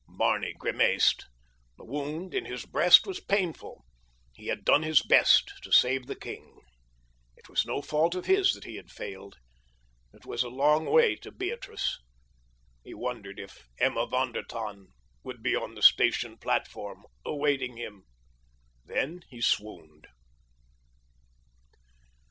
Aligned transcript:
Barney 0.09 0.53
grimaced. 0.57 1.27
The 1.77 1.85
wound 1.85 2.33
in 2.33 2.45
his 2.45 2.65
breast 2.65 3.05
was 3.05 3.19
painful. 3.19 3.85
He 4.33 4.47
had 4.47 4.65
done 4.65 4.81
his 4.81 5.03
best 5.03 5.51
to 5.61 5.71
save 5.71 6.07
the 6.07 6.15
king. 6.15 6.61
It 7.37 7.47
was 7.49 7.67
no 7.67 7.83
fault 7.83 8.15
of 8.15 8.25
his 8.25 8.53
that 8.53 8.63
he 8.63 8.77
had 8.77 8.89
failed. 8.89 9.35
It 10.11 10.25
was 10.25 10.41
a 10.41 10.49
long 10.49 10.87
way 10.87 11.17
to 11.17 11.31
Beatrice. 11.31 11.99
He 12.83 12.95
wondered 12.95 13.39
if 13.39 13.67
Emma 13.77 14.07
von 14.07 14.31
der 14.31 14.41
Tann 14.41 14.87
would 15.23 15.43
be 15.43 15.55
on 15.55 15.75
the 15.75 15.83
station 15.83 16.35
platform, 16.39 17.05
awaiting 17.23 17.77
him—then 17.77 19.21
he 19.29 19.39
swooned. 19.39 20.07